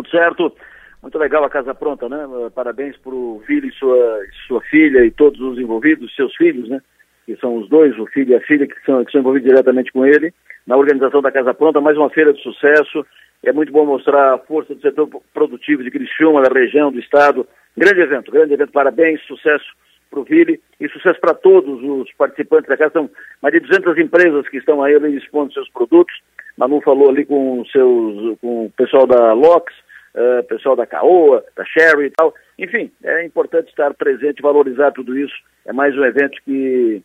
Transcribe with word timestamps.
Tudo 0.00 0.10
certo? 0.10 0.56
Muito 1.02 1.18
legal 1.18 1.44
a 1.44 1.50
casa 1.50 1.74
pronta, 1.74 2.08
né? 2.08 2.26
Parabéns 2.54 2.96
para 2.96 3.14
o 3.14 3.42
Vili 3.46 3.68
e 3.68 3.72
sua, 3.72 4.20
sua 4.46 4.60
filha 4.62 5.04
e 5.04 5.10
todos 5.10 5.38
os 5.40 5.58
envolvidos, 5.58 6.14
seus 6.16 6.34
filhos, 6.36 6.70
né? 6.70 6.80
Que 7.26 7.36
são 7.36 7.56
os 7.56 7.68
dois, 7.68 7.98
o 7.98 8.06
filho 8.06 8.32
e 8.32 8.34
a 8.34 8.40
filha, 8.40 8.66
que 8.66 8.74
são, 8.86 9.04
que 9.04 9.12
são 9.12 9.20
envolvidos 9.20 9.50
diretamente 9.50 9.92
com 9.92 10.06
ele, 10.06 10.32
na 10.66 10.78
organização 10.78 11.20
da 11.20 11.30
Casa 11.30 11.52
Pronta, 11.52 11.82
mais 11.82 11.98
uma 11.98 12.08
feira 12.08 12.32
de 12.32 12.42
sucesso. 12.42 13.04
É 13.42 13.52
muito 13.52 13.72
bom 13.72 13.84
mostrar 13.84 14.34
a 14.34 14.38
força 14.38 14.74
do 14.74 14.80
setor 14.80 15.06
produtivo 15.34 15.84
de 15.84 15.90
Criciúma, 15.90 16.40
da 16.40 16.58
região, 16.58 16.90
do 16.90 16.98
estado. 16.98 17.46
Grande 17.76 18.00
evento, 18.00 18.32
grande 18.32 18.54
evento, 18.54 18.72
parabéns, 18.72 19.20
sucesso 19.26 19.66
para 20.10 20.20
o 20.20 20.24
Vili 20.24 20.60
e 20.80 20.88
sucesso 20.88 21.20
para 21.20 21.34
todos 21.34 21.82
os 21.82 22.10
participantes 22.14 22.70
da 22.70 22.76
casa. 22.76 22.92
São 22.94 23.10
mais 23.42 23.52
de 23.52 23.60
200 23.60 23.98
empresas 23.98 24.48
que 24.48 24.56
estão 24.56 24.82
aí 24.82 24.94
expondo 25.14 25.52
seus 25.52 25.68
produtos. 25.68 26.14
Manu 26.56 26.80
falou 26.80 27.10
ali 27.10 27.26
com, 27.26 27.62
seus, 27.66 28.38
com 28.40 28.66
o 28.66 28.72
pessoal 28.76 29.06
da 29.06 29.34
Lox, 29.34 29.72
uh, 30.14 30.42
pessoal 30.44 30.76
da 30.76 30.86
Caoa, 30.86 31.44
da 31.56 31.64
Sherry 31.64 32.06
e 32.06 32.10
tal. 32.10 32.34
Enfim, 32.58 32.90
é 33.02 33.24
importante 33.24 33.68
estar 33.68 33.92
presente, 33.94 34.42
valorizar 34.42 34.92
tudo 34.92 35.16
isso. 35.16 35.34
É 35.66 35.72
mais 35.72 35.96
um 35.96 36.04
evento 36.04 36.38
que, 36.44 37.02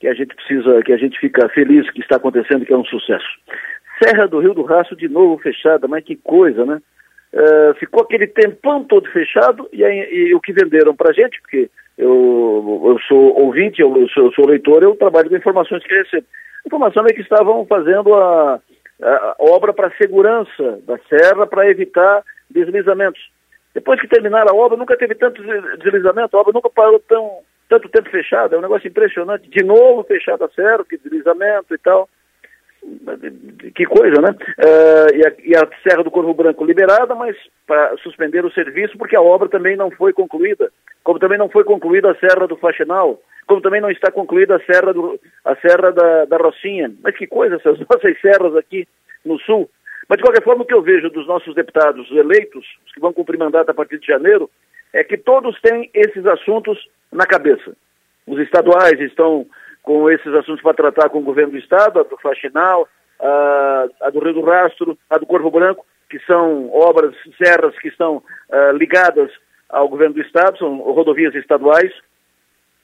que 0.00 0.08
a 0.08 0.14
gente 0.14 0.34
precisa, 0.34 0.82
que 0.82 0.92
a 0.92 0.96
gente 0.96 1.18
fica 1.18 1.48
feliz 1.48 1.90
que 1.90 2.00
está 2.00 2.16
acontecendo, 2.16 2.64
que 2.64 2.72
é 2.72 2.76
um 2.76 2.84
sucesso. 2.84 3.26
Serra 4.02 4.26
do 4.26 4.40
Rio 4.40 4.54
do 4.54 4.62
Rastro 4.62 4.96
de 4.96 5.08
novo 5.08 5.38
fechada, 5.38 5.88
mas 5.88 6.04
que 6.04 6.16
coisa, 6.16 6.64
né? 6.64 6.80
Uh, 7.32 7.74
ficou 7.74 8.02
aquele 8.02 8.26
tempão 8.26 8.84
todo 8.84 9.10
fechado 9.10 9.68
e, 9.72 9.82
e 9.82 10.34
o 10.34 10.40
que 10.40 10.52
venderam 10.52 10.94
para 10.94 11.12
gente, 11.12 11.40
porque 11.40 11.68
eu, 11.98 12.82
eu 12.86 12.98
sou 13.08 13.38
ouvinte, 13.40 13.80
eu, 13.80 13.94
eu, 13.96 14.08
sou, 14.08 14.26
eu 14.26 14.32
sou 14.32 14.46
leitor, 14.46 14.82
eu 14.82 14.94
trabalho 14.96 15.28
com 15.28 15.36
informações 15.36 15.82
que 15.82 15.94
recebo. 15.94 16.26
A 16.64 16.66
informação 16.66 17.04
é 17.06 17.12
que 17.12 17.20
estavam 17.20 17.66
fazendo 17.66 18.14
a, 18.14 18.60
a 19.02 19.36
obra 19.38 19.72
para 19.72 19.90
segurança 19.96 20.80
da 20.86 20.98
serra 21.08 21.46
para 21.46 21.68
evitar 21.68 22.22
deslizamentos. 22.64 23.20
Depois 23.74 24.00
que 24.00 24.08
terminaram 24.08 24.50
a 24.50 24.56
obra, 24.56 24.76
nunca 24.76 24.96
teve 24.96 25.14
tanto 25.14 25.42
deslizamento, 25.78 26.36
a 26.36 26.40
obra 26.40 26.52
nunca 26.52 26.70
parou 26.70 26.98
tão, 27.00 27.40
tanto 27.68 27.88
tempo 27.88 28.08
fechada, 28.08 28.56
é 28.56 28.58
um 28.58 28.62
negócio 28.62 28.88
impressionante. 28.88 29.48
De 29.50 29.62
novo 29.62 30.02
fechada 30.04 30.46
a 30.46 30.48
serra, 30.48 30.84
que 30.88 30.96
deslizamento 30.96 31.74
e 31.74 31.78
tal. 31.78 32.08
Que 33.74 33.84
coisa, 33.84 34.20
né? 34.22 34.30
Uh, 34.30 35.16
e, 35.16 35.26
a, 35.26 35.32
e, 35.44 35.56
a, 35.56 35.68
Serra 35.82 36.04
do 36.04 36.10
Corvo 36.10 36.32
Branco 36.32 36.64
liberada, 36.64 37.14
mas 37.14 37.36
para 37.66 37.96
suspender 37.98 38.44
o 38.44 38.52
serviço, 38.52 38.96
porque 38.96 39.16
a 39.16 39.20
obra 39.20 39.48
também 39.48 39.76
não 39.76 39.90
foi 39.90 40.12
concluída. 40.12 40.70
Como 41.02 41.18
também 41.18 41.36
não 41.36 41.48
foi 41.48 41.64
concluída 41.64 42.12
a 42.12 42.14
Serra 42.14 42.46
do 42.46 42.56
Faxinal, 42.56 43.20
como 43.46 43.60
também 43.60 43.80
não 43.80 43.90
está 43.90 44.10
concluída 44.10 44.56
a 44.56 44.60
Serra, 44.60 44.92
do, 44.92 45.18
a 45.44 45.56
serra 45.56 45.90
da, 45.90 46.24
da 46.26 46.36
Rocinha. 46.36 46.92
Mas 47.02 47.16
que 47.16 47.26
coisa, 47.26 47.56
essas 47.56 47.78
nossas 47.90 48.20
serras 48.20 48.54
aqui 48.56 48.86
no 49.24 49.38
sul. 49.40 49.68
Mas, 50.08 50.18
de 50.18 50.22
qualquer 50.22 50.42
forma, 50.42 50.62
o 50.62 50.66
que 50.66 50.74
eu 50.74 50.82
vejo 50.82 51.10
dos 51.10 51.26
nossos 51.26 51.54
deputados 51.54 52.10
eleitos, 52.10 52.64
os 52.86 52.92
que 52.92 53.00
vão 53.00 53.12
cumprir 53.12 53.38
mandato 53.38 53.70
a 53.70 53.74
partir 53.74 53.98
de 53.98 54.06
janeiro, 54.06 54.48
é 54.92 55.02
que 55.02 55.16
todos 55.16 55.60
têm 55.60 55.90
esses 55.92 56.24
assuntos 56.26 56.78
na 57.12 57.26
cabeça. 57.26 57.76
Os 58.26 58.38
estaduais 58.38 59.00
estão 59.00 59.46
com 59.82 60.10
esses 60.10 60.32
assuntos 60.34 60.62
para 60.62 60.74
tratar 60.74 61.08
com 61.08 61.18
o 61.18 61.24
governo 61.24 61.52
do 61.52 61.58
Estado, 61.58 62.00
a 62.00 62.02
do 62.02 62.16
Faxinal, 62.18 62.88
a, 63.20 63.86
a 64.02 64.10
do 64.10 64.20
Rio 64.20 64.34
do 64.34 64.42
Rastro, 64.42 64.98
a 65.10 65.18
do 65.18 65.26
Corvo 65.26 65.50
Branco, 65.50 65.84
que 66.08 66.18
são 66.20 66.72
obras, 66.72 67.14
serras 67.42 67.76
que 67.78 67.88
estão 67.88 68.16
uh, 68.16 68.76
ligadas 68.76 69.30
ao 69.68 69.88
governo 69.88 70.14
do 70.14 70.22
Estado, 70.22 70.58
são 70.58 70.78
rodovias 70.78 71.34
estaduais, 71.34 71.92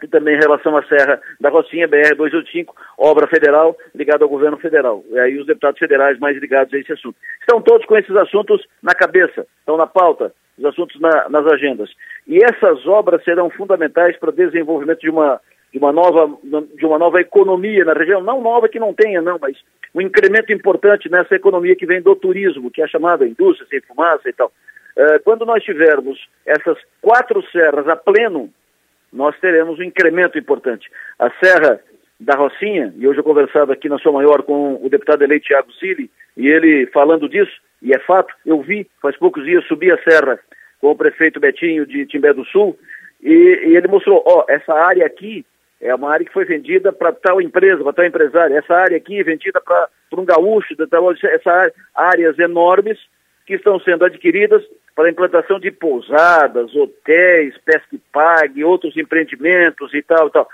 e 0.02 0.08
também 0.08 0.34
em 0.34 0.40
relação 0.40 0.76
à 0.76 0.82
Serra 0.84 1.20
da 1.40 1.48
Rocinha, 1.48 1.88
BR-285, 1.88 2.66
obra 2.98 3.26
federal 3.26 3.76
ligada 3.94 4.24
ao 4.24 4.30
governo 4.30 4.56
federal. 4.58 5.04
E 5.10 5.18
aí 5.18 5.38
os 5.38 5.46
deputados 5.46 5.78
federais 5.78 6.18
mais 6.18 6.36
ligados 6.38 6.72
a 6.74 6.78
esse 6.78 6.92
assunto. 6.92 7.16
Estão 7.40 7.60
todos 7.60 7.86
com 7.86 7.96
esses 7.96 8.14
assuntos 8.16 8.66
na 8.82 8.94
cabeça, 8.94 9.46
estão 9.60 9.76
na 9.76 9.86
pauta, 9.86 10.32
os 10.58 10.64
assuntos 10.64 11.00
na, 11.00 11.28
nas 11.28 11.46
agendas. 11.46 11.90
E 12.26 12.38
essas 12.42 12.86
obras 12.86 13.22
serão 13.24 13.50
fundamentais 13.50 14.16
para 14.18 14.30
o 14.30 14.32
desenvolvimento 14.32 15.00
de 15.00 15.10
uma, 15.10 15.40
de, 15.72 15.78
uma 15.78 15.92
nova, 15.92 16.36
de 16.76 16.86
uma 16.86 16.98
nova 16.98 17.20
economia 17.20 17.84
na 17.84 17.92
região, 17.92 18.22
não 18.22 18.40
nova 18.40 18.68
que 18.68 18.78
não 18.78 18.92
tenha, 18.92 19.22
não, 19.22 19.38
mas 19.40 19.56
um 19.94 20.00
incremento 20.00 20.52
importante 20.52 21.10
nessa 21.10 21.34
economia 21.34 21.76
que 21.76 21.86
vem 21.86 22.00
do 22.00 22.16
turismo, 22.16 22.70
que 22.70 22.82
é 22.82 22.88
chamada 22.88 23.26
indústria 23.26 23.66
sem 23.68 23.80
fumaça 23.80 24.28
e 24.28 24.32
tal. 24.32 24.50
Uh, 24.96 25.22
quando 25.24 25.46
nós 25.46 25.62
tivermos 25.62 26.18
essas 26.44 26.78
quatro 27.00 27.42
serras 27.50 27.88
a 27.88 27.96
pleno, 27.96 28.50
nós 29.12 29.38
teremos 29.40 29.78
um 29.78 29.82
incremento 29.82 30.38
importante. 30.38 30.90
A 31.18 31.30
Serra 31.42 31.80
da 32.18 32.34
Rocinha, 32.36 32.92
e 32.96 33.06
hoje 33.06 33.18
eu 33.18 33.24
conversava 33.24 33.72
aqui 33.72 33.88
na 33.88 33.98
sua 33.98 34.12
maior 34.12 34.42
com 34.42 34.78
o 34.82 34.88
deputado 34.88 35.22
eleito 35.22 35.46
Tiago 35.46 35.72
Sili, 35.72 36.10
e 36.36 36.48
ele 36.48 36.86
falando 36.86 37.28
disso, 37.28 37.52
e 37.82 37.92
é 37.92 37.98
fato, 37.98 38.32
eu 38.46 38.60
vi, 38.62 38.88
faz 39.00 39.16
poucos 39.16 39.44
dias, 39.44 39.66
subi 39.66 39.90
a 39.90 40.02
serra 40.02 40.38
com 40.80 40.90
o 40.90 40.96
prefeito 40.96 41.40
Betinho 41.40 41.84
de 41.84 42.06
Timbé 42.06 42.32
do 42.32 42.44
Sul, 42.44 42.78
e, 43.20 43.32
e 43.32 43.76
ele 43.76 43.88
mostrou, 43.88 44.22
ó, 44.24 44.44
essa 44.48 44.72
área 44.72 45.04
aqui 45.04 45.44
é 45.80 45.92
uma 45.94 46.12
área 46.12 46.24
que 46.24 46.32
foi 46.32 46.44
vendida 46.44 46.92
para 46.92 47.12
tal 47.12 47.40
empresa, 47.40 47.82
para 47.82 47.92
tal 47.92 48.06
empresário, 48.06 48.56
essa 48.56 48.74
área 48.74 48.96
aqui 48.96 49.18
é 49.18 49.24
vendida 49.24 49.60
para 49.60 49.88
um 50.16 50.24
gaúcho, 50.24 50.74
essa 51.24 51.50
área, 51.50 51.74
áreas 51.94 52.38
enormes 52.38 52.98
que 53.44 53.54
estão 53.54 53.80
sendo 53.80 54.04
adquiridas 54.04 54.62
para 54.94 55.06
a 55.06 55.10
implantação 55.10 55.58
de 55.58 55.70
pousadas, 55.70 56.74
hotéis, 56.74 57.56
pesca 57.64 57.94
e 57.94 57.98
pague, 58.12 58.64
outros 58.64 58.96
empreendimentos 58.96 59.92
e 59.94 60.02
tal, 60.02 60.30
tal, 60.30 60.48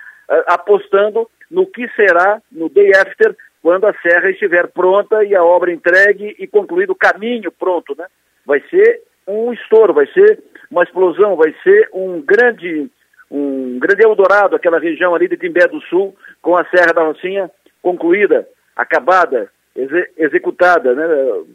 apostando 0.47 1.29
no 1.51 1.67
que 1.67 1.89
será 1.97 2.41
no 2.51 2.69
day 2.69 2.93
after, 2.95 3.35
quando 3.63 3.87
a 3.87 3.95
serra 4.01 4.31
estiver 4.31 4.69
pronta 4.69 5.25
e 5.25 5.35
a 5.35 5.43
obra 5.43 5.73
entregue 5.73 6.37
e 6.39 6.47
concluído 6.47 6.91
o 6.91 6.97
caminho 6.97 7.51
pronto, 7.51 7.95
né? 7.99 8.07
Vai 8.47 8.63
ser 8.71 9.03
um 9.27 9.53
estouro, 9.53 9.93
vai 9.93 10.07
ser 10.07 10.43
uma 10.71 10.85
explosão, 10.85 11.37
vai 11.37 11.55
ser 11.63 11.89
um 11.93 12.21
grande, 12.21 12.89
um 13.31 13.79
grande 13.79 14.05
Eldorado, 14.05 14.55
aquela 14.55 14.79
região 14.79 15.15
ali 15.15 15.29
de 15.29 15.37
Timbé 15.37 15.67
do 15.67 15.81
Sul, 15.83 16.17
com 16.41 16.57
a 16.57 16.65
Serra 16.67 16.93
da 16.95 17.03
Rocinha 17.03 17.51
concluída, 17.83 18.47
acabada, 18.77 19.51
exe 19.75 20.11
executada, 20.17 20.95
né? 20.95 21.05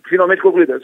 finalmente 0.07 0.41
concluída 0.41 0.79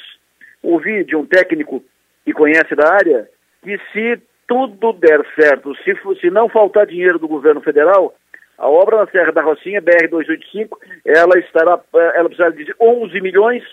ouvi 0.61 1.03
de 1.03 1.15
um 1.15 1.25
técnico 1.25 1.83
que 2.25 2.33
conhece 2.33 2.75
da 2.75 2.93
área 2.93 3.29
que 3.63 3.77
se 3.91 4.21
tudo 4.47 4.93
der 4.93 5.23
certo, 5.35 5.75
se, 5.83 5.93
se 6.19 6.29
não 6.29 6.49
faltar 6.49 6.87
dinheiro 6.87 7.19
do 7.19 7.27
governo 7.27 7.61
federal, 7.61 8.15
a 8.57 8.67
obra 8.67 8.97
na 8.97 9.07
Serra 9.07 9.31
da 9.31 9.41
Rocinha, 9.41 9.81
BR-285, 9.81 10.69
ela 11.05 11.39
estará, 11.39 11.79
ela 12.15 12.25
precisará 12.25 12.49
de 12.49 12.73
11 12.79 13.21
milhões, 13.21 13.63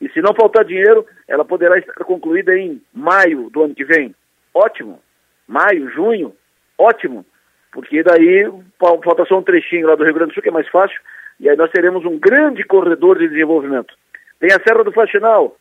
e 0.00 0.08
se 0.10 0.20
não 0.20 0.34
faltar 0.34 0.64
dinheiro, 0.64 1.06
ela 1.26 1.44
poderá 1.44 1.78
estar 1.78 2.04
concluída 2.04 2.56
em 2.56 2.82
maio 2.92 3.48
do 3.50 3.62
ano 3.62 3.74
que 3.74 3.84
vem. 3.84 4.14
Ótimo. 4.52 5.00
Maio, 5.48 5.88
junho, 5.90 6.34
ótimo. 6.76 7.24
Porque 7.72 8.02
daí 8.02 8.44
falta 8.78 9.24
só 9.24 9.38
um 9.38 9.42
trechinho 9.42 9.86
lá 9.86 9.94
do 9.94 10.04
Rio 10.04 10.14
Grande 10.14 10.32
do 10.32 10.34
Sul, 10.34 10.42
que 10.42 10.50
é 10.50 10.52
mais 10.52 10.68
fácil, 10.68 11.00
e 11.40 11.48
aí 11.48 11.56
nós 11.56 11.70
teremos 11.70 12.04
um 12.04 12.18
grande 12.18 12.62
corredor 12.64 13.18
de 13.18 13.28
desenvolvimento. 13.28 13.94
Tem 14.38 14.50
a 14.52 14.60
Serra 14.60 14.84
do 14.84 14.92
Faxinal, 14.92 15.56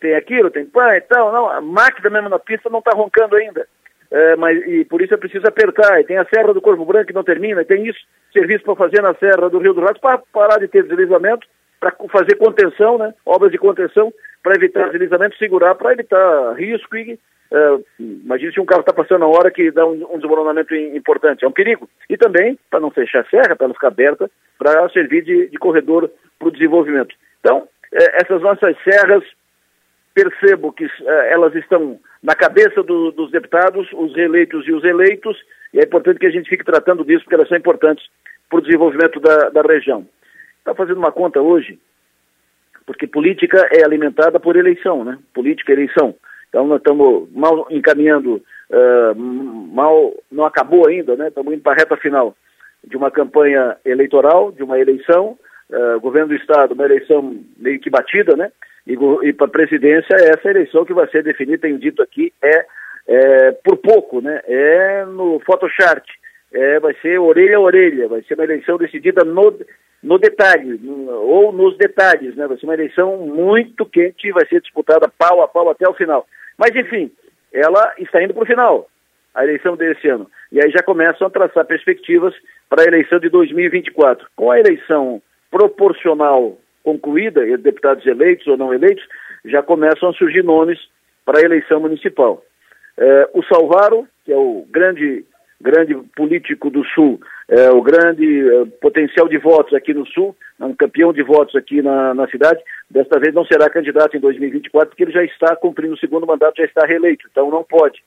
tem 0.00 0.14
aquilo, 0.14 0.50
tem 0.50 0.66
pã 0.66 0.94
e 0.96 1.00
tal. 1.00 1.32
Não, 1.32 1.48
a 1.48 1.60
máquina 1.60 2.10
mesmo 2.10 2.28
na 2.28 2.38
pista 2.38 2.68
não 2.70 2.80
está 2.80 2.92
roncando 2.92 3.36
ainda. 3.36 3.66
É, 4.10 4.36
mas, 4.36 4.56
e 4.66 4.84
por 4.84 5.02
isso 5.02 5.14
é 5.14 5.16
preciso 5.16 5.46
apertar. 5.46 6.00
E 6.00 6.04
tem 6.04 6.16
a 6.16 6.26
Serra 6.26 6.54
do 6.54 6.60
Corvo 6.60 6.84
Branco 6.84 7.06
que 7.06 7.12
não 7.12 7.24
termina, 7.24 7.62
e 7.62 7.64
tem 7.64 7.86
isso, 7.86 7.98
serviço 8.32 8.64
para 8.64 8.76
fazer 8.76 9.02
na 9.02 9.14
Serra 9.14 9.48
do 9.48 9.58
Rio 9.58 9.74
do 9.74 9.80
Rato, 9.80 10.00
para 10.00 10.18
parar 10.32 10.58
de 10.58 10.68
ter 10.68 10.84
deslizamento, 10.84 11.46
para 11.80 11.92
fazer 12.10 12.36
contenção, 12.36 12.98
né? 12.98 13.12
Obras 13.24 13.50
de 13.50 13.58
contenção, 13.58 14.12
para 14.42 14.54
evitar 14.54 14.90
deslizamento, 14.90 15.36
segurar, 15.36 15.74
para 15.74 15.92
evitar 15.92 16.54
risco 16.54 16.96
e. 16.96 17.18
Uh, 17.48 17.84
imagina 18.00 18.50
se 18.50 18.60
um 18.60 18.66
carro 18.66 18.80
está 18.80 18.92
passando 18.92 19.20
na 19.20 19.28
hora 19.28 19.52
que 19.52 19.70
dá 19.70 19.86
um, 19.86 20.14
um 20.14 20.18
desmoronamento 20.18 20.74
importante, 20.74 21.44
é 21.44 21.48
um 21.48 21.52
perigo. 21.52 21.88
E 22.10 22.16
também 22.16 22.58
para 22.68 22.80
não 22.80 22.90
fechar 22.90 23.20
a 23.20 23.28
serra, 23.28 23.54
para 23.54 23.66
ela 23.66 23.74
ficar 23.74 23.86
aberta, 23.86 24.28
para 24.58 24.88
servir 24.88 25.22
de, 25.22 25.46
de 25.46 25.56
corredor 25.56 26.10
para 26.40 26.48
o 26.48 26.50
desenvolvimento. 26.50 27.14
Então, 27.38 27.68
eh, 27.92 28.16
essas 28.20 28.42
nossas 28.42 28.76
serras 28.82 29.22
percebo 30.16 30.72
que 30.72 30.86
uh, 30.86 30.90
elas 31.28 31.54
estão 31.54 32.00
na 32.22 32.34
cabeça 32.34 32.82
do, 32.82 33.12
dos 33.12 33.30
deputados, 33.30 33.86
os 33.92 34.16
reeleitos 34.16 34.66
e 34.66 34.72
os 34.72 34.82
eleitos, 34.82 35.36
e 35.74 35.78
é 35.78 35.82
importante 35.82 36.18
que 36.18 36.26
a 36.26 36.30
gente 36.30 36.48
fique 36.48 36.64
tratando 36.64 37.04
disso, 37.04 37.22
porque 37.24 37.34
elas 37.34 37.48
são 37.48 37.58
importantes 37.58 38.06
para 38.48 38.58
o 38.58 38.62
desenvolvimento 38.62 39.20
da, 39.20 39.50
da 39.50 39.60
região. 39.60 40.06
Está 40.58 40.74
fazendo 40.74 40.96
uma 40.96 41.12
conta 41.12 41.42
hoje, 41.42 41.78
porque 42.86 43.06
política 43.06 43.68
é 43.70 43.84
alimentada 43.84 44.40
por 44.40 44.56
eleição, 44.56 45.04
né? 45.04 45.18
Política 45.34 45.72
é 45.72 45.74
eleição. 45.74 46.14
Então 46.48 46.66
nós 46.66 46.78
estamos 46.78 47.28
mal 47.32 47.66
encaminhando, 47.70 48.42
uh, 48.70 49.14
mal, 49.14 50.14
não 50.32 50.46
acabou 50.46 50.88
ainda, 50.88 51.14
né? 51.14 51.28
Estamos 51.28 51.52
indo 51.52 51.62
para 51.62 51.72
a 51.72 51.76
reta 51.76 51.96
final 51.98 52.34
de 52.82 52.96
uma 52.96 53.10
campanha 53.10 53.76
eleitoral, 53.84 54.50
de 54.50 54.62
uma 54.62 54.78
eleição, 54.78 55.36
uh, 55.68 56.00
governo 56.00 56.28
do 56.28 56.36
Estado, 56.36 56.72
uma 56.72 56.86
eleição 56.86 57.36
meio 57.58 57.78
que 57.80 57.90
batida, 57.90 58.34
né? 58.34 58.50
E, 58.86 58.96
e 59.24 59.32
para 59.32 59.46
a 59.46 59.50
presidência, 59.50 60.14
essa 60.14 60.48
eleição 60.48 60.84
que 60.84 60.94
vai 60.94 61.08
ser 61.08 61.22
definida, 61.22 61.62
tenho 61.62 61.78
dito 61.78 62.02
aqui, 62.02 62.32
é, 62.42 62.66
é 63.08 63.52
por 63.64 63.76
pouco, 63.78 64.20
né? 64.20 64.40
É 64.46 65.04
no 65.04 65.40
Photochart. 65.40 66.04
É, 66.52 66.78
vai 66.78 66.94
ser 67.02 67.18
orelha 67.18 67.56
a 67.56 67.60
orelha, 67.60 68.08
vai 68.08 68.22
ser 68.22 68.34
uma 68.34 68.44
eleição 68.44 68.78
decidida 68.78 69.24
no, 69.24 69.58
no 70.02 70.18
detalhe, 70.18 70.78
no, 70.80 71.10
ou 71.10 71.52
nos 71.52 71.76
detalhes, 71.76 72.36
né? 72.36 72.46
Vai 72.46 72.56
ser 72.56 72.66
uma 72.66 72.74
eleição 72.74 73.16
muito 73.18 73.84
quente, 73.84 74.30
vai 74.30 74.46
ser 74.46 74.60
disputada 74.60 75.10
pau 75.18 75.42
a 75.42 75.48
pau 75.48 75.68
até 75.68 75.88
o 75.88 75.94
final. 75.94 76.26
Mas, 76.56 76.74
enfim, 76.74 77.10
ela 77.52 77.92
está 77.98 78.22
indo 78.22 78.32
para 78.32 78.44
o 78.44 78.46
final, 78.46 78.88
a 79.34 79.42
eleição 79.42 79.76
desse 79.76 80.08
ano. 80.08 80.30
E 80.52 80.60
aí 80.62 80.70
já 80.70 80.82
começam 80.82 81.26
a 81.26 81.30
traçar 81.30 81.64
perspectivas 81.64 82.34
para 82.68 82.82
a 82.82 82.86
eleição 82.86 83.18
de 83.18 83.28
2024. 83.28 84.26
Com 84.36 84.50
a 84.50 84.58
eleição 84.58 85.20
proporcional 85.50 86.56
concluída, 86.86 87.44
deputados 87.58 88.06
eleitos 88.06 88.46
ou 88.46 88.56
não 88.56 88.72
eleitos, 88.72 89.04
já 89.44 89.60
começam 89.60 90.08
a 90.08 90.12
surgir 90.12 90.44
nomes 90.44 90.78
para 91.24 91.40
a 91.40 91.42
eleição 91.42 91.80
municipal. 91.80 92.44
É, 92.96 93.28
o 93.34 93.42
Salvaro, 93.42 94.06
que 94.24 94.32
é 94.32 94.36
o 94.36 94.64
grande, 94.70 95.24
grande 95.60 95.96
político 96.14 96.70
do 96.70 96.84
Sul, 96.84 97.20
é, 97.48 97.70
o 97.70 97.82
grande 97.82 98.24
é, 98.24 98.64
potencial 98.80 99.28
de 99.28 99.36
votos 99.36 99.74
aqui 99.74 99.92
no 99.92 100.06
Sul, 100.06 100.36
um 100.60 100.76
campeão 100.76 101.12
de 101.12 101.24
votos 101.24 101.56
aqui 101.56 101.82
na, 101.82 102.14
na 102.14 102.28
cidade, 102.28 102.62
desta 102.88 103.18
vez 103.18 103.34
não 103.34 103.44
será 103.44 103.68
candidato 103.68 104.16
em 104.16 104.20
2024, 104.20 104.90
porque 104.90 105.02
ele 105.02 105.12
já 105.12 105.24
está 105.24 105.56
cumprindo 105.56 105.94
o 105.94 105.98
segundo 105.98 106.24
mandato, 106.24 106.58
já 106.58 106.64
está 106.64 106.86
reeleito, 106.86 107.26
então 107.28 107.50
não 107.50 107.64
pode. 107.64 108.00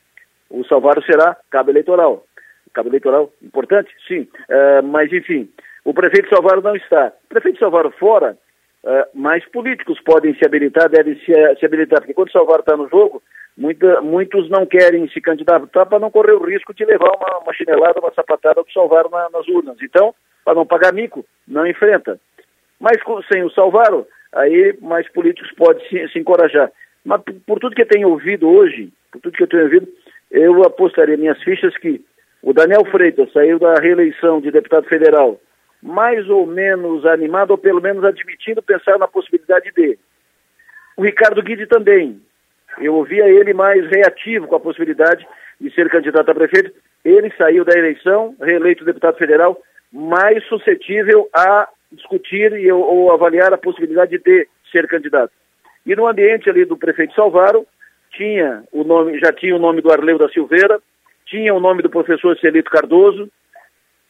O 0.50 0.64
Salvaro 0.64 1.04
será 1.04 1.36
cabo 1.52 1.70
eleitoral. 1.70 2.26
Cabo 2.74 2.88
eleitoral 2.88 3.30
importante? 3.44 3.90
Sim. 4.08 4.26
É, 4.48 4.82
mas, 4.82 5.12
enfim, 5.12 5.50
o 5.84 5.94
prefeito 5.94 6.30
Salvaro 6.30 6.62
não 6.62 6.78
está. 6.78 7.12
O 7.26 7.28
prefeito 7.28 7.60
Salvaro 7.60 7.92
fora, 7.92 8.38
mais 9.14 9.46
políticos 9.50 10.00
podem 10.02 10.34
se 10.36 10.46
habilitar, 10.46 10.90
devem 10.90 11.16
se, 11.20 11.34
se 11.60 11.66
habilitar, 11.66 12.00
porque 12.00 12.14
quando 12.14 12.30
o 12.30 12.32
Salvaro 12.32 12.62
está 12.62 12.78
no 12.78 12.88
jogo, 12.88 13.22
Muita, 13.60 14.00
muitos 14.00 14.50
não 14.50 14.66
querem 14.66 15.10
se 15.10 15.20
candidatar 15.20 15.86
para 15.86 16.00
não 16.00 16.10
correr 16.10 16.32
o 16.32 16.46
risco 16.46 16.74
de 16.74 16.86
levar 16.86 17.12
uma, 17.14 17.40
uma 17.40 17.54
chinelada, 17.54 18.00
uma 18.00 18.14
sapatada 18.14 18.64
do 18.64 18.72
Salvaro 18.72 19.10
na, 19.10 19.30
nas 19.32 19.46
urnas. 19.50 19.76
Então, 19.84 20.16
para 20.46 20.56
não 20.56 20.66
pagar 20.66 20.94
mico, 20.94 21.26
não 21.46 21.68
enfrenta. 21.68 22.18
Mas 22.80 22.98
sem 23.30 23.44
o 23.44 23.50
Salvaro, 23.50 24.08
aí 24.32 24.78
mais 24.82 25.12
políticos 25.12 25.52
podem 25.58 25.86
se, 25.90 26.08
se 26.08 26.20
encorajar. 26.20 26.72
Mas 27.04 27.22
por, 27.22 27.34
por, 27.46 27.60
tudo 27.60 27.76
que 27.76 27.82
eu 27.82 27.88
tenho 27.88 28.08
ouvido 28.08 28.50
hoje, 28.50 28.94
por 29.12 29.20
tudo 29.20 29.36
que 29.36 29.44
eu 29.44 29.48
tenho 29.48 29.64
ouvido, 29.64 29.90
eu 30.32 30.64
apostaria 30.64 31.18
minhas 31.18 31.44
fichas 31.44 31.78
que 31.80 32.02
o 32.42 32.54
Daniel 32.54 32.86
Freitas 32.86 33.30
saiu 33.34 33.60
da 33.60 33.74
reeleição 33.74 34.40
de 34.40 34.52
deputado 34.52 34.88
federal 34.88 35.38
mais 35.82 36.30
ou 36.30 36.46
menos 36.46 37.06
animado, 37.06 37.52
ou 37.52 37.58
pelo 37.58 37.82
menos 37.82 38.04
admitindo 38.04 38.62
pensar 38.62 38.98
na 38.98 39.08
possibilidade 39.08 39.72
dele. 39.72 40.00
O 40.98 41.04
Ricardo 41.04 41.42
Guide 41.42 41.66
também, 41.68 42.22
eu 42.80 42.96
ouvia 42.96 43.28
ele 43.28 43.54
mais 43.54 43.86
reativo 43.90 44.48
com 44.48 44.56
a 44.56 44.60
possibilidade 44.60 45.26
de 45.60 45.74
ser 45.74 45.90
candidato 45.90 46.30
a 46.30 46.36
prefeito. 46.36 46.72
Ele 47.04 47.32
saiu 47.38 47.64
da 47.64 47.78
eleição, 47.78 48.36
reeleito 48.42 48.86
deputado 48.86 49.18
federal, 49.18 49.58
mais 49.92 50.44
suscetível 50.48 51.30
a 51.34 51.68
discutir 51.92 52.52
e, 52.54 52.72
ou 52.72 53.12
avaliar 53.12 53.54
a 53.54 53.58
possibilidade 53.58 54.18
de 54.20 54.48
ser 54.72 54.88
candidato. 54.88 55.32
E 55.86 55.96
no 55.96 56.08
ambiente 56.08 56.50
ali 56.50 56.66
do 56.66 56.78
prefeito 56.78 57.16
Salvaro, 57.16 57.66
tinha 58.12 58.64
o 58.72 58.84
nome, 58.84 59.20
já 59.20 59.32
tinha 59.32 59.56
o 59.56 59.60
nome 59.60 59.82
do 59.82 59.92
Arleu 59.92 60.18
da 60.18 60.30
Silveira, 60.30 60.80
tinha 61.26 61.54
o 61.54 61.60
nome 61.60 61.82
do 61.82 61.90
professor 61.90 62.38
Celito 62.38 62.70
Cardoso, 62.70 63.30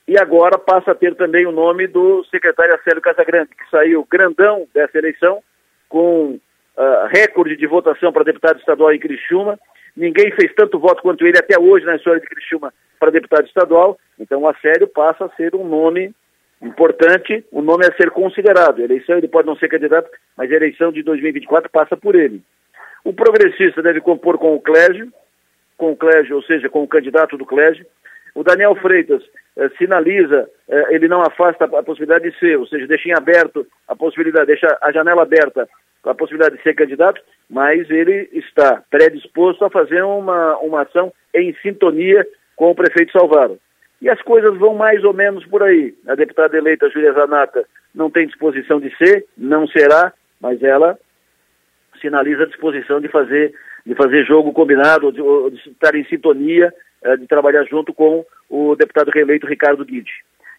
e 0.09 0.17
agora 0.17 0.57
passa 0.57 0.89
a 0.89 0.95
ter 0.95 1.13
também 1.13 1.45
o 1.45 1.51
nome 1.51 1.85
do 1.85 2.23
secretário 2.31 2.73
Acélio 2.73 2.99
Casagrande, 2.99 3.51
que 3.51 3.69
saiu 3.69 4.07
grandão 4.09 4.67
dessa 4.73 4.97
eleição, 4.97 5.43
com 5.87 6.31
uh, 6.75 7.07
recorde 7.09 7.55
de 7.55 7.67
votação 7.67 8.11
para 8.11 8.23
deputado 8.23 8.57
estadual 8.57 8.91
em 8.91 8.97
Criciúma. 8.97 9.59
Ninguém 9.95 10.31
fez 10.31 10.51
tanto 10.55 10.79
voto 10.79 11.03
quanto 11.03 11.27
ele 11.27 11.37
até 11.37 11.59
hoje 11.59 11.85
na 11.85 11.95
história 11.95 12.19
de 12.19 12.25
Criciúma 12.25 12.73
para 12.99 13.11
deputado 13.11 13.45
estadual. 13.45 13.99
Então, 14.19 14.47
a 14.47 14.55
sério 14.55 14.87
passa 14.87 15.25
a 15.25 15.29
ser 15.35 15.53
um 15.53 15.63
nome 15.63 16.11
importante, 16.59 17.45
um 17.53 17.61
nome 17.61 17.85
a 17.85 17.95
ser 17.95 18.09
considerado. 18.09 18.79
Eleição 18.79 19.15
ele 19.15 19.27
pode 19.27 19.45
não 19.45 19.57
ser 19.57 19.67
candidato, 19.67 20.09
mas 20.35 20.51
a 20.51 20.55
eleição 20.55 20.91
de 20.91 21.03
2024 21.03 21.69
passa 21.69 21.95
por 21.95 22.15
ele. 22.15 22.41
O 23.03 23.13
progressista 23.13 23.83
deve 23.83 24.01
compor 24.01 24.39
com 24.39 24.55
o 24.55 24.59
Clésio, 24.59 25.13
com 25.77 25.91
o 25.91 25.95
Clésio, 25.95 26.37
ou 26.37 26.41
seja, 26.41 26.67
com 26.67 26.81
o 26.81 26.87
candidato 26.87 27.37
do 27.37 27.45
Clésio. 27.45 27.85
O 28.35 28.43
Daniel 28.43 28.75
Freitas 28.75 29.23
eh, 29.57 29.69
sinaliza, 29.77 30.49
eh, 30.67 30.85
ele 30.91 31.07
não 31.07 31.21
afasta 31.21 31.65
a 31.65 31.83
possibilidade 31.83 32.29
de 32.29 32.37
ser, 32.39 32.57
ou 32.57 32.67
seja, 32.67 32.87
deixa 32.87 33.09
em 33.09 33.13
aberto 33.13 33.65
a 33.87 33.95
possibilidade, 33.95 34.47
deixa 34.47 34.77
a 34.81 34.91
janela 34.91 35.23
aberta 35.23 35.67
a 36.03 36.15
possibilidade 36.15 36.57
de 36.57 36.63
ser 36.63 36.73
candidato, 36.75 37.21
mas 37.49 37.89
ele 37.89 38.29
está 38.33 38.81
predisposto 38.89 39.65
a 39.65 39.69
fazer 39.69 40.01
uma, 40.01 40.57
uma 40.59 40.83
ação 40.83 41.11
em 41.33 41.53
sintonia 41.61 42.25
com 42.55 42.71
o 42.71 42.75
prefeito 42.75 43.11
Salvaro. 43.11 43.59
E 44.01 44.09
as 44.09 44.21
coisas 44.21 44.57
vão 44.57 44.75
mais 44.75 45.03
ou 45.03 45.13
menos 45.13 45.45
por 45.45 45.61
aí. 45.61 45.93
A 46.07 46.15
deputada 46.15 46.57
eleita 46.57 46.89
Júlia 46.89 47.11
Zanata 47.11 47.65
não 47.93 48.09
tem 48.09 48.27
disposição 48.27 48.79
de 48.79 48.95
ser, 48.95 49.25
não 49.37 49.67
será, 49.67 50.13
mas 50.39 50.63
ela 50.63 50.97
sinaliza 51.99 52.43
a 52.43 52.47
disposição 52.47 53.01
de 53.01 53.09
fazer, 53.09 53.53
de 53.85 53.93
fazer 53.95 54.23
jogo 54.25 54.53
combinado, 54.53 55.11
de, 55.11 55.21
de 55.51 55.69
estar 55.69 55.93
em 55.95 56.05
sintonia, 56.05 56.73
eh, 57.03 57.17
de 57.17 57.27
trabalhar 57.27 57.63
junto 57.65 57.93
com 57.93 58.25
o 58.49 58.75
deputado 58.75 59.11
reeleito 59.11 59.47
Ricardo 59.47 59.85
Guide. 59.85 60.11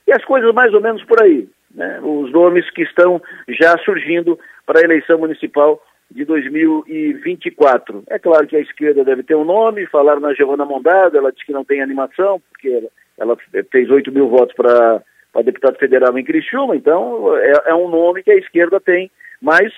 E 0.06 0.12
as 0.12 0.24
coisas 0.24 0.52
mais 0.54 0.72
ou 0.72 0.80
menos 0.80 1.04
por 1.04 1.22
aí. 1.22 1.48
Né? 1.74 2.00
Os 2.02 2.32
nomes 2.32 2.68
que 2.70 2.82
estão 2.82 3.20
já 3.48 3.76
surgindo 3.78 4.38
para 4.66 4.80
a 4.80 4.84
eleição 4.84 5.18
municipal 5.18 5.80
de 6.10 6.24
2024. 6.24 8.02
É 8.08 8.18
claro 8.18 8.46
que 8.46 8.56
a 8.56 8.60
esquerda 8.60 9.04
deve 9.04 9.22
ter 9.22 9.36
um 9.36 9.44
nome, 9.44 9.86
falaram 9.86 10.20
na 10.20 10.34
Giovana 10.34 10.64
Mondada, 10.64 11.16
ela 11.16 11.30
disse 11.30 11.46
que 11.46 11.52
não 11.52 11.64
tem 11.64 11.80
animação, 11.80 12.42
porque 12.50 12.68
ela, 12.68 12.88
ela 13.18 13.36
fez 13.70 13.88
8 13.88 14.10
mil 14.10 14.28
votos 14.28 14.54
para 14.54 15.02
deputado 15.44 15.78
federal 15.78 16.16
em 16.18 16.24
Criciúma, 16.24 16.74
então 16.74 17.36
é, 17.36 17.52
é, 17.66 17.74
um 17.74 17.88
nome 17.88 18.22
que 18.24 18.32
a 18.32 18.36
esquerda 18.36 18.80
tem, 18.80 19.10
mas 19.40 19.72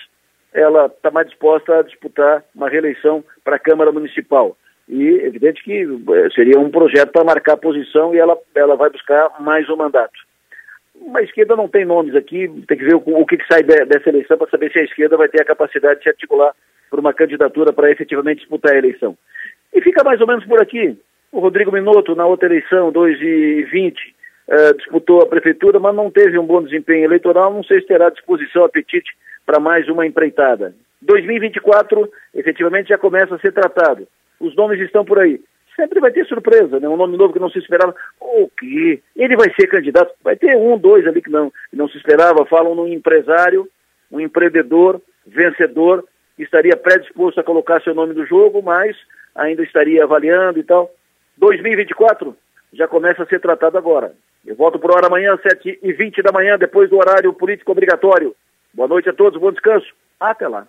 ela 0.54 0.86
está 0.86 1.10
mais 1.10 1.28
disposta 1.28 1.78
a 1.78 1.82
disputar 1.82 2.42
uma 2.54 2.68
reeleição 2.68 3.22
para 3.44 3.56
a 3.56 3.60
Câmara 3.60 3.92
Municipal. 3.92 4.56
E 4.92 5.08
evidente 5.24 5.64
que 5.64 5.82
eh, 5.82 6.28
seria 6.34 6.60
um 6.60 6.70
projeto 6.70 7.10
para 7.10 7.24
marcar 7.24 7.56
posição 7.56 8.14
e 8.14 8.18
ela, 8.18 8.38
ela 8.54 8.76
vai 8.76 8.90
buscar 8.90 9.40
mais 9.40 9.68
um 9.68 9.76
mandato 9.76 10.12
a 11.14 11.22
esquerda 11.22 11.56
não 11.56 11.68
tem 11.68 11.84
nomes 11.84 12.14
aqui, 12.14 12.48
tem 12.68 12.78
que 12.78 12.84
ver 12.84 12.94
o, 12.94 13.02
o 13.04 13.26
que, 13.26 13.36
que, 13.36 13.46
sai 13.46 13.62
de, 13.62 13.84
dessa 13.86 14.08
eleição 14.08 14.38
para 14.38 14.50
saber 14.50 14.70
se 14.70 14.78
a 14.78 14.84
esquerda 14.84 15.16
vai 15.16 15.28
ter 15.28 15.42
a 15.42 15.46
capacidade 15.46 15.98
de 15.98 16.04
se 16.04 16.08
articular 16.08 16.54
por 16.90 17.00
uma 17.00 17.12
candidatura 17.12 17.72
para 17.72 17.90
efetivamente 17.90 18.40
disputar 18.40 18.74
a 18.74 18.78
eleição. 18.78 19.16
E 19.74 19.80
fica 19.80 20.04
mais 20.04 20.20
ou 20.20 20.26
menos 20.26 20.44
por 20.44 20.60
aqui. 20.62 20.96
O 21.32 21.40
Rodrigo 21.40 21.72
Minotto, 21.72 22.14
na 22.14 22.26
outra 22.26 22.46
eleição, 22.46 22.92
2020, 22.92 23.96
uh, 23.96 24.02
eh, 24.48 24.72
disputou 24.74 25.22
a 25.22 25.26
prefeitura, 25.26 25.80
mas 25.80 25.94
não 25.94 26.10
teve 26.10 26.38
um 26.38 26.44
bom 26.44 26.62
desempenho 26.62 27.04
eleitoral, 27.04 27.52
não 27.52 27.64
sei 27.64 27.80
se 27.80 27.86
terá 27.86 28.10
disposição, 28.10 28.64
apetite 28.64 29.10
para 29.46 29.58
mais 29.58 29.88
uma 29.88 30.06
empreitada. 30.06 30.74
2024, 31.00 32.08
efetivamente, 32.34 32.90
já 32.90 32.98
começa 32.98 33.34
a 33.34 33.38
ser 33.38 33.52
tratado. 33.52 34.06
Os 34.42 34.54
nomes 34.56 34.80
estão 34.80 35.04
por 35.04 35.18
aí 35.18 35.40
sempre 35.76 36.00
vai 36.00 36.10
ter 36.10 36.26
surpresa, 36.26 36.78
né? 36.78 36.88
Um 36.88 36.96
nome 36.96 37.16
novo 37.16 37.32
que 37.32 37.38
não 37.38 37.50
se 37.50 37.58
esperava. 37.58 37.94
O 38.20 38.48
quê? 38.58 39.02
Ele 39.16 39.36
vai 39.36 39.52
ser 39.54 39.66
candidato? 39.66 40.12
Vai 40.22 40.36
ter 40.36 40.56
um, 40.56 40.78
dois 40.78 41.06
ali 41.06 41.22
que 41.22 41.30
não, 41.30 41.50
que 41.70 41.76
não 41.76 41.88
se 41.88 41.96
esperava. 41.96 42.44
Falam 42.46 42.74
num 42.74 42.86
empresário, 42.86 43.68
um 44.10 44.20
empreendedor, 44.20 45.00
vencedor, 45.26 46.04
que 46.36 46.42
estaria 46.42 46.76
predisposto 46.76 47.40
a 47.40 47.44
colocar 47.44 47.82
seu 47.82 47.94
nome 47.94 48.14
no 48.14 48.26
jogo, 48.26 48.62
mas 48.62 48.96
ainda 49.34 49.62
estaria 49.62 50.04
avaliando 50.04 50.58
e 50.58 50.64
tal. 50.64 50.90
2024 51.38 52.36
já 52.72 52.86
começa 52.86 53.22
a 53.22 53.26
ser 53.26 53.40
tratado 53.40 53.76
agora. 53.76 54.12
Eu 54.44 54.56
volto 54.56 54.78
por 54.78 54.90
hora 54.90 55.06
amanhã, 55.06 55.36
7h20 55.36 56.22
da 56.22 56.32
manhã, 56.32 56.58
depois 56.58 56.90
do 56.90 56.96
horário 56.96 57.32
político 57.32 57.72
obrigatório. 57.72 58.34
Boa 58.74 58.88
noite 58.88 59.08
a 59.08 59.12
todos, 59.12 59.40
bom 59.40 59.52
descanso. 59.52 59.86
Até 60.18 60.48
lá. 60.48 60.66